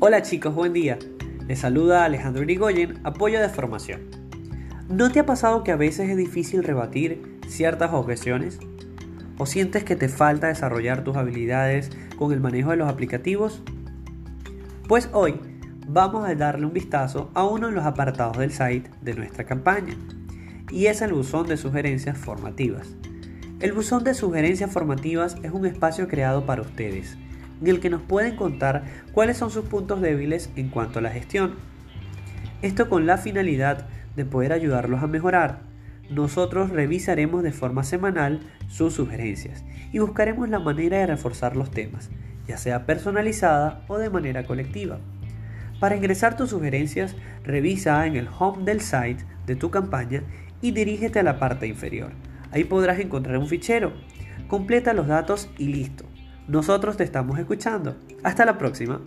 [0.00, 0.96] Hola chicos, buen día.
[1.48, 4.02] Les saluda Alejandro Irigoyen, apoyo de formación.
[4.88, 8.60] ¿No te ha pasado que a veces es difícil rebatir ciertas objeciones?
[9.38, 13.60] ¿O sientes que te falta desarrollar tus habilidades con el manejo de los aplicativos?
[14.86, 15.40] Pues hoy
[15.88, 19.96] vamos a darle un vistazo a uno de los apartados del site de nuestra campaña,
[20.70, 22.86] y es el buzón de sugerencias formativas.
[23.58, 27.18] El buzón de sugerencias formativas es un espacio creado para ustedes,
[27.60, 31.10] en el que nos pueden contar cuáles son sus puntos débiles en cuanto a la
[31.10, 31.54] gestión.
[32.62, 35.60] Esto con la finalidad de poder ayudarlos a mejorar.
[36.10, 42.10] Nosotros revisaremos de forma semanal sus sugerencias y buscaremos la manera de reforzar los temas,
[42.46, 44.98] ya sea personalizada o de manera colectiva.
[45.80, 50.22] Para ingresar tus sugerencias, revisa en el home del site de tu campaña
[50.60, 52.10] y dirígete a la parte inferior.
[52.50, 53.92] Ahí podrás encontrar un fichero.
[54.48, 56.07] Completa los datos y listo.
[56.48, 57.96] Nosotros te estamos escuchando.
[58.24, 59.00] Hasta la próxima.